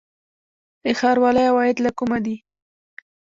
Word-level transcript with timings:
د 0.83 0.85
ښاروالۍ 0.99 1.45
عواید 1.49 1.77
له 1.85 1.91
کومه 1.97 2.17
دي؟ 2.25 2.35